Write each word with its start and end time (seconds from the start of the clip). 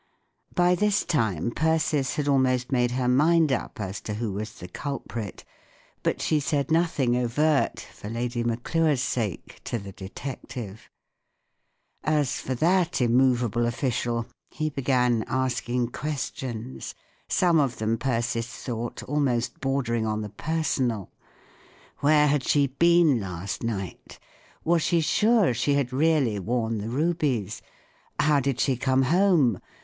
By 0.55 0.73
this 0.73 1.05
time 1.05 1.51
Persis 1.51 2.15
had 2.15 2.27
almost 2.27 2.71
made 2.71 2.89
her 2.89 3.07
mind 3.07 3.51
up 3.51 3.79
as 3.79 4.01
to 4.01 4.15
who 4.15 4.33
was 4.33 4.53
the 4.53 4.67
culprit; 4.67 5.45
but 6.01 6.19
she 6.23 6.39
said 6.39 6.71
nothing 6.71 7.15
overt, 7.15 7.79
for 7.81 8.09
Lady 8.09 8.43
Mack]re's 8.43 8.99
sake, 8.99 9.61
to 9.65 9.77
the 9.77 9.91
detective. 9.91 10.89
As 12.03 12.39
for 12.39 12.55
that 12.55 12.99
immovable 12.99 13.67
official, 13.67 14.25
he 14.49 14.71
began 14.71 15.23
asking 15.27 15.89
questions—some 15.89 17.59
of 17.59 17.77
them, 17.77 17.99
Persis 17.99 18.47
thought, 18.47 19.03
almost 19.03 19.59
bordering 19.59 20.05
the 20.21 20.29
personal 20.29 21.11
Where 21.99 22.25
had 22.25 22.43
she 22.43 22.65
been 22.65 23.19
last 23.21 23.61
night? 23.61 24.17
Was 24.63 24.81
she 24.81 24.99
sure 24.99 25.53
she 25.53 25.75
had 25.75 25.93
really 25.93 26.39
worn 26.39 26.79
the 26.79 26.89
rubies? 26.89 27.61
How 28.19 28.39
did 28.39 28.59
she 28.59 28.75
come 28.75 29.03
home 29.03 29.61